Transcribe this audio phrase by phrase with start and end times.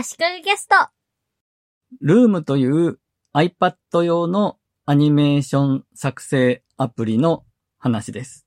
[0.00, 0.76] 足利ゲスト。
[2.00, 3.00] ルームという
[3.34, 4.56] iPad 用の
[4.86, 7.44] アニメーション作成アプリの
[7.78, 8.46] 話です。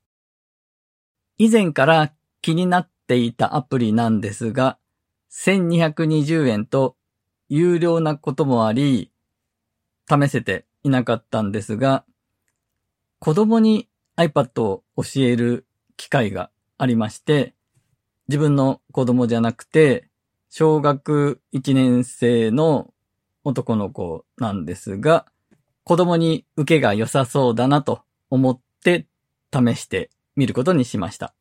[1.37, 4.77] 以前から気になっていたアプリなんですが、
[5.33, 6.95] 1220円と
[7.49, 9.11] 有料なこともあり、
[10.09, 12.05] 試せていなかったんですが、
[13.19, 17.55] 子供に iPad を教える機会がありまして、
[18.29, 20.10] 自分の子供じゃなくて、
[20.53, 22.93] 小学1年生の
[23.45, 25.25] 男の子なんですが、
[25.85, 29.07] 子供に受けが良さそうだなと思って
[29.53, 31.33] 試してみることにしました。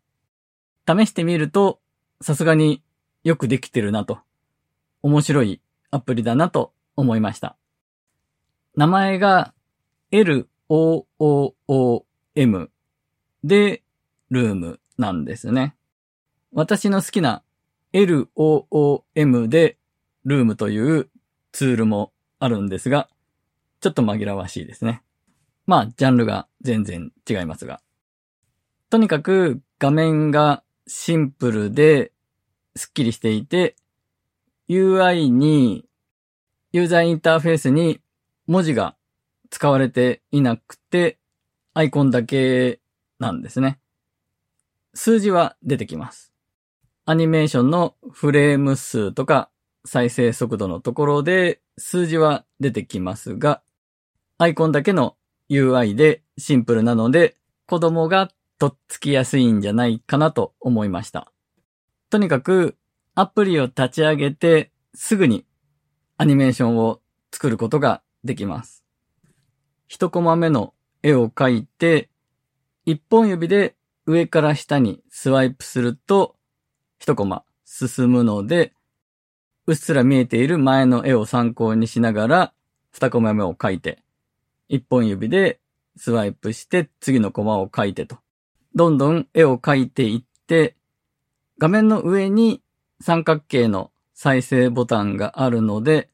[0.86, 1.80] 試してみると、
[2.20, 2.84] さすがに
[3.24, 4.20] よくできてるなと、
[5.02, 7.56] 面白いアプリだなと思いました。
[8.76, 9.52] 名前が
[10.12, 12.04] LOOOM
[13.42, 13.82] で
[14.30, 15.74] ルームなんですね。
[16.52, 17.42] 私の好きな
[17.92, 19.78] LOOM で
[20.24, 21.08] ルームという
[21.52, 23.08] ツールもあるんですが、
[23.80, 25.02] ちょっと紛らわしいですね。
[25.66, 27.80] まあ、ジャンルが全然違いますが。
[28.90, 32.12] とにかく画面がシンプルで
[32.76, 33.76] スッキリしていて、
[34.68, 35.86] UI に、
[36.72, 38.00] ユーザーインターフェースに
[38.46, 38.96] 文字が
[39.50, 41.18] 使われていなくて、
[41.74, 42.80] アイコンだけ
[43.18, 43.78] なんですね。
[44.94, 46.29] 数字は出てきます。
[47.10, 49.50] アニメーションのフレーム数とか
[49.84, 53.62] 再生速度のところで数字は出てきますが、
[54.38, 55.16] アイコンだけの
[55.50, 61.32] UI でシンプルなので子供がとっつきやすいんじゃないかなと思いました。
[62.10, 62.76] とにかく
[63.16, 65.44] アプリを立ち上げてすぐに
[66.16, 67.00] アニメーションを
[67.32, 68.84] 作ることができます。
[69.88, 72.08] 一コマ目の絵を描いて、
[72.86, 73.74] 一本指で
[74.06, 76.36] 上から下にスワイプすると、
[77.00, 78.74] 一コマ進むので、
[79.66, 82.52] うっすら見えている前の絵を参考にしながら、
[82.92, 84.02] 二コマ目を描いて、
[84.68, 85.60] 一本指で
[85.96, 88.18] スワイプして次のコマを描いてと。
[88.74, 90.76] どんどん絵を描いていって、
[91.58, 92.62] 画面の上に
[93.00, 96.10] 三角形の再生ボタンがあるので、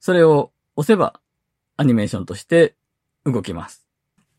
[0.00, 1.20] それを押せば
[1.76, 2.74] アニメーションとして
[3.26, 3.86] 動きます。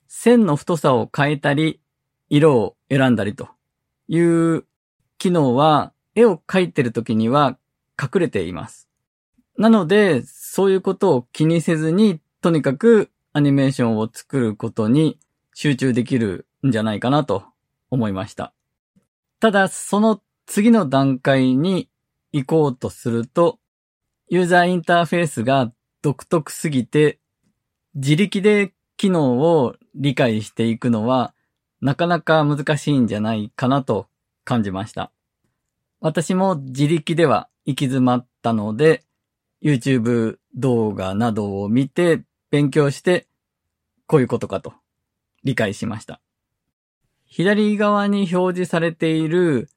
[0.08, 1.80] 線の太さを変えたり、
[2.28, 3.50] 色を選んだりと
[4.08, 4.66] いう
[5.22, 7.60] 機能は絵を描いてる時には
[8.02, 8.90] 隠れています。
[9.56, 15.20] なので、そういうことを気にせずに、とにかくアニメーションを作ることに
[15.54, 17.44] 集中できるんじゃないかなと
[17.92, 18.52] 思いました。
[19.40, 21.88] ただ、その次の段階に
[22.32, 23.60] 行こうとすると、
[24.28, 25.72] ユーザーインターフェースが
[26.02, 27.20] 独特すぎて、
[27.94, 31.36] 自力で機能を理解していくのは、
[31.80, 34.08] なかなか難しいんじゃないかなと
[34.44, 35.12] 感じました。
[36.00, 39.04] 私も自力では行き詰まったので、
[39.62, 43.28] YouTube 動画などを見て勉強して、
[44.08, 44.74] こういうことかと
[45.44, 46.22] 理解しました。
[47.26, 49.70] 左側に表示されている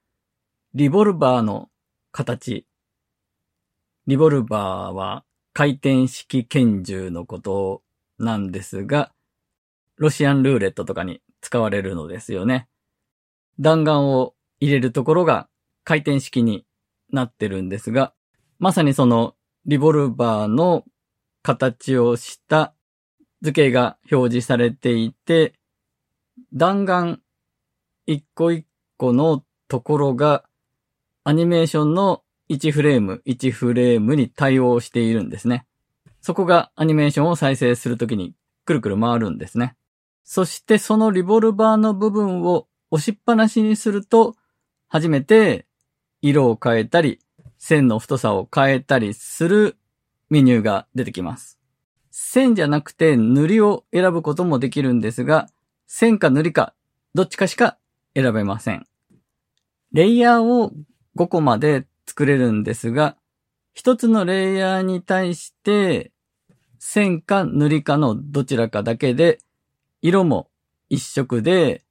[0.75, 1.71] リボルバーの
[2.11, 2.67] 形。
[4.07, 7.83] リボルバーは回転式拳銃のこと
[8.19, 9.13] なんですが、
[9.97, 12.67] ロシアンルーレットとかに使われるのですよね。
[13.61, 14.34] 弾丸を
[14.65, 15.49] 入れるところが
[15.85, 16.65] 回転式に
[17.13, 18.15] なってるんですが、
[18.59, 19.35] まさにその
[19.67, 20.85] リボルバーの
[21.43, 22.75] 形をした
[23.43, 25.53] 図形が表示されていて、
[26.53, 27.21] 弾丸
[28.07, 28.67] 一個一
[28.97, 30.45] 個のところが
[31.25, 35.67] アニメーションの1フレーム1フレームに対応しているんですね。
[36.23, 39.77] そこがアニメーションを再生するときにくるくる回るんですね。
[40.25, 44.35] そしてそのリボルバーの部分を押しっぱなしにすると、
[44.95, 45.67] 初めて
[46.23, 47.19] 色を変えたり、
[47.59, 49.77] 線の太さを変えたりする
[50.31, 51.59] メニューが出てきます。
[52.13, 55.49] 線じゃなくて塗りを選ぶこともできるんですが、
[55.89, 56.75] 線か塗りか、
[57.13, 57.77] どっちかしか
[58.15, 58.87] 選べません。
[59.91, 60.71] レイヤーを
[61.17, 63.17] 5個まで作れるんですが、
[63.73, 66.13] 一つのレイヤーに対して、
[66.79, 69.41] 線か塗りかのどちらかだけで、
[70.03, 70.51] 色も
[70.89, 71.83] 一色で、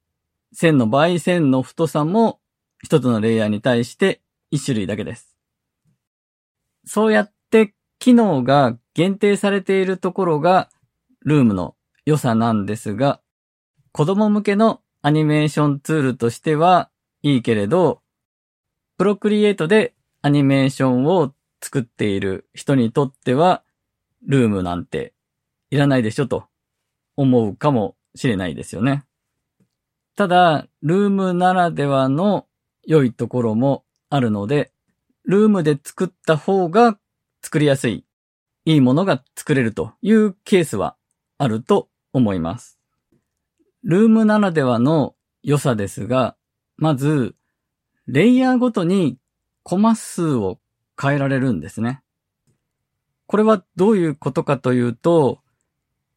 [0.54, 2.40] 線の場合線の太さも
[2.84, 4.22] 一つのレイヤーに対して
[4.52, 5.36] 一種類だけです。
[6.86, 10.70] そうやって機能が限定されているところが
[11.26, 11.76] ルームの
[12.06, 13.22] 良さなんですが、
[13.94, 16.90] 子供向けのアニメーションツールとしては
[17.22, 18.02] いいけれど、
[18.98, 23.64] プロクリエイトでアニメーションを作っている人にとっては、
[24.26, 25.14] ルームなんて
[25.70, 26.46] いらないでしょと
[27.16, 29.06] 思うかもしれないですよね。
[30.16, 32.46] ただ、ルームならではの
[32.86, 34.72] 良いところもあるので、
[35.26, 36.98] ルームで作った方が
[37.42, 38.06] 作りやすい、
[38.66, 40.96] いいものが作れるというケースは
[41.38, 42.80] あると思います。
[43.84, 46.36] ルームならではの良さですが、
[46.78, 47.36] まず、
[48.08, 49.18] レイヤーごとに
[49.64, 50.60] コマ数を
[51.02, 52.02] 変えられるんですね。
[53.28, 55.40] これはどういうことかというと、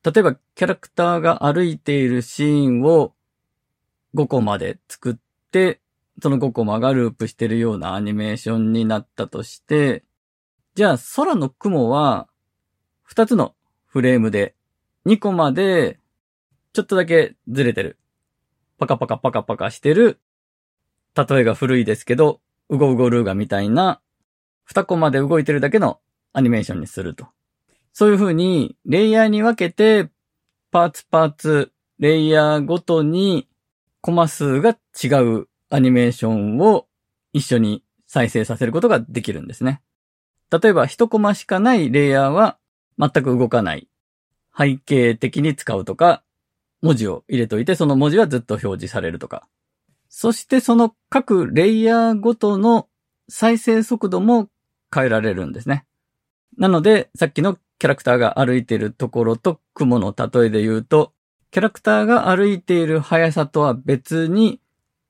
[0.04, 3.14] 例えばキャラクターが歩いているシーンを
[4.14, 5.16] 5個まで作っ
[5.50, 5.80] て、
[6.22, 10.04] その5コマがループしてるようなアニメーションになったとして、
[10.74, 12.28] じゃあ空の雲は
[13.10, 13.54] 2つの
[13.86, 14.54] フレームで
[15.06, 15.98] 2コマで
[16.72, 17.98] ちょっとだけずれてる。
[18.78, 20.20] パカパカパカパカしてる。
[21.16, 24.00] 例えが古いですけど、ウゴウゴルーガみたいな
[24.70, 26.00] 2コマで動いてるだけの
[26.32, 27.28] アニメーションにすると。
[27.92, 30.10] そういう風に、レイヤーに分けて、
[30.70, 33.48] パーツパーツ、レイヤーごとに、
[34.02, 36.86] コマ数が違うアニメーションを
[37.32, 39.82] 一緒に再生させることができるんですね。
[40.50, 42.58] 例えば、一コマしかないレイヤーは
[42.98, 43.88] 全く動かない。
[44.56, 46.22] 背景的に使うとか、
[46.82, 49.48] 文字を入れといて、その文字はずっと表示されるとか。
[50.08, 52.88] そしてその各レイヤーごとの
[53.28, 54.48] 再生速度も
[54.94, 55.84] 変えられるんですね。
[56.56, 61.12] なので、さっきのキャラクターが歩いているところと雲の例えで言うと、
[61.50, 64.60] キャラクターが歩いている速さとは別に、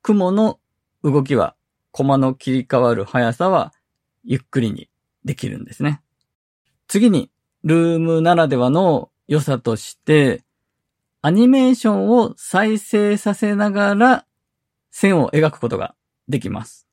[0.06, 0.60] 雲の
[1.02, 1.56] 動きは、
[1.90, 3.74] コマの切り替わる速さは、
[4.22, 4.88] ゆっくりに
[5.24, 6.00] できるんですね。
[6.86, 7.28] 次に、
[7.64, 10.44] ルームならではの良さとして、
[11.22, 14.26] アニメーションを再生させながら
[14.92, 15.96] 線を描くことが
[16.28, 16.86] できます。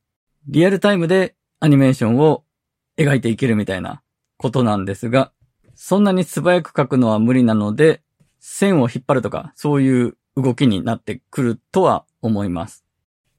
[0.48, 2.44] リアルタイムでアニメーションを
[2.98, 4.02] 描いていけるみたいな
[4.38, 5.32] ことなんですが、
[5.76, 8.02] そんなに素早く描くのは無理なので、
[8.40, 12.84] 線を引っ張るとか、そういう動きになってくるとは思います。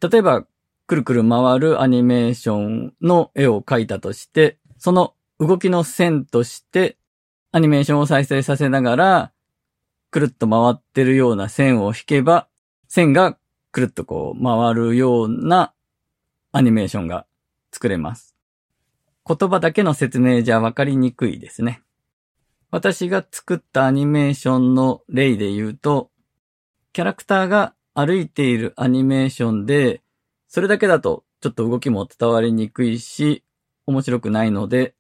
[0.06, 0.44] 例えば、
[0.86, 6.98] くるくる回るアニメーションの絵を描いたとして、その動きの線として、
[7.52, 9.32] アニメーションを再生させながら、
[10.10, 12.48] くるっと回ってるような線を引けば、
[12.86, 13.38] 線が
[13.72, 15.72] くるっとこう回るような
[16.52, 17.26] アニメーションが
[17.72, 18.36] 作れます。
[19.26, 21.82] 言葉だけの説明じゃわかりにくいですね。
[22.70, 26.10] 私が作ったアニメーションの例で言うと、
[26.92, 30.02] キャラクターが歩いているアニメーションで、
[30.48, 33.44] それだけだとちょっと動きも伝わりにくいし、
[33.86, 34.94] 面白くないので、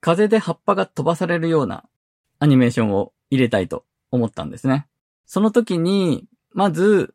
[0.00, 1.84] 風で葉っぱが飛ばされるような
[2.38, 4.86] アニメーションを入れたいと思ったんですね。
[5.24, 7.14] その時に、まず、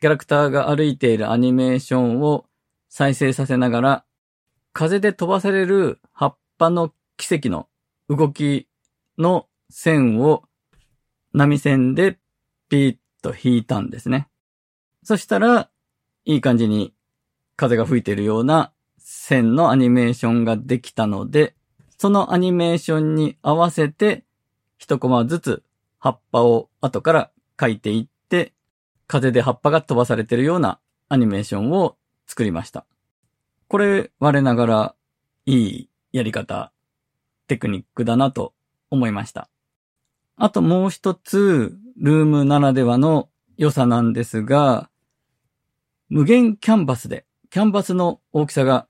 [0.00, 2.44] キャラクターが歩いているアニメーションを
[2.90, 4.04] 再生させながら、
[4.72, 7.68] 風で飛ばされる葉っぱの奇跡の
[8.10, 8.68] 動き
[9.16, 10.44] の線を
[11.32, 12.18] 波線で
[12.68, 14.28] ピーッと引いたんですね。
[15.06, 15.70] そしたら、
[16.24, 16.92] いい感じに
[17.54, 21.54] 風が吹いてるような線のアニメーションができたので、
[21.96, 24.24] そのアニメーションに合わせて
[24.78, 25.62] 一コマずつ
[26.00, 28.52] 葉っぱを後から描いていって、
[29.06, 32.84] 風で葉っぱが飛ばされてるようなアニメーションを作りました。
[33.68, 34.94] これ、我ながら、
[35.46, 36.72] いいやり方、
[37.46, 38.54] テクニックだなと
[38.90, 39.48] 思いました。
[40.36, 44.90] あともう一つ、ルームならではの良さなんですが、
[46.08, 48.86] 無限キャンバスで、キャンバスの大きさが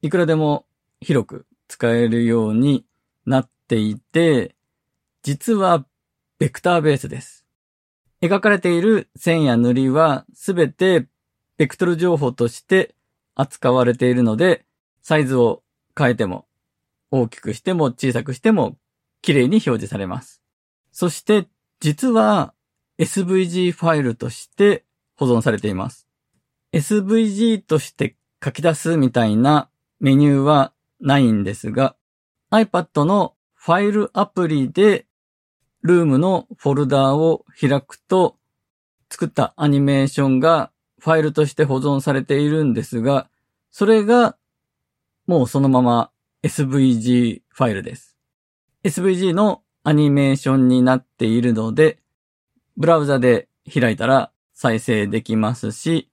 [0.00, 0.66] いくらでも
[1.00, 2.86] 広く使えるように
[3.26, 4.54] なっていて、
[5.22, 5.84] 実は
[6.38, 7.44] ベクターベースです。
[8.22, 11.06] 描かれている線や塗りはすべて
[11.58, 12.94] ベクトル情報として
[13.34, 14.64] 扱われているので、
[15.02, 15.62] サイズを
[15.96, 16.46] 変えても、
[17.10, 18.78] 大きくしても小さくしても、
[19.22, 20.42] 綺麗に表示されます。
[20.92, 21.46] そして、
[21.80, 22.54] 実は
[22.98, 24.84] SVG ファイルとして
[25.16, 26.08] 保存されています。
[26.74, 31.94] SVG として書き出すみたいなメニューはないんですが、
[32.50, 35.06] iPad のファイルアプリで
[35.82, 38.36] ルームのフォルダーを開くと、
[39.08, 43.28] 作ったアニメーションがファイルとして保存されているんですが、
[43.70, 44.36] それが
[45.28, 46.10] もうそのまま
[46.42, 48.16] SVG ファイルです。
[48.82, 51.98] SVG のアニメーションになっているので、
[52.76, 56.10] ブラウザで開いたら再生できますし、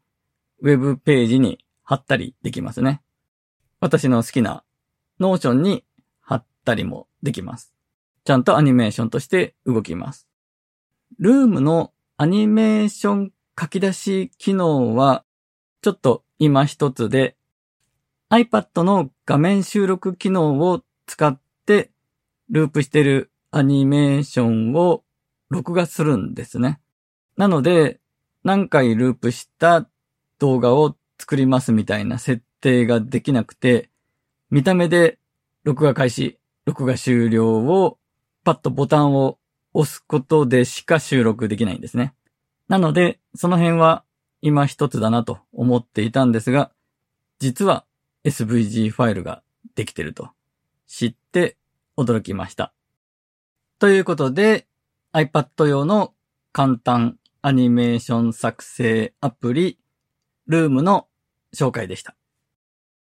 [0.62, 3.01] ウェブページに貼ったりできますね。
[3.80, 4.63] 私の好きな
[5.20, 5.84] Notion に
[6.22, 7.74] 貼ったりもできます。
[8.24, 10.27] ちゃんとアニメーションとして動きます。
[11.18, 15.25] ルームのアニメーション書き出し機能は、
[15.82, 17.36] ちょっと今一つで、
[18.30, 21.91] iPad の画面収録機能を使って、
[22.50, 25.03] ループしてるアニメーションを
[25.50, 26.80] 録画するんですね。
[27.36, 28.00] なので、
[28.44, 29.89] 何回ループした
[30.41, 33.91] 動画を作りますみたいな設定ができなくて、
[34.50, 35.19] 見た目で
[35.63, 38.00] 録画開始録画終了を
[38.43, 39.38] パッとボタンを
[39.74, 42.15] 押すことでしか収録できないんですね。
[42.67, 44.03] なので、その辺は
[44.41, 46.71] 今一つだなと思っていたんですが、
[47.38, 47.86] 実は
[48.24, 49.43] SVG ファイルが
[49.75, 50.29] できてると
[50.88, 51.55] 知って
[51.98, 52.74] 驚きました。
[53.77, 54.65] ということで
[55.13, 56.15] iPad 用の
[56.51, 59.77] 簡単アニメーション作成アプリ
[60.51, 61.08] ルームの
[61.55, 62.13] 紹介でした。